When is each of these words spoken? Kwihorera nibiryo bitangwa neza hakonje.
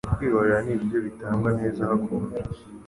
Kwihorera 0.15 0.59
nibiryo 0.65 0.99
bitangwa 1.07 1.49
neza 1.59 1.79
hakonje. 1.89 2.37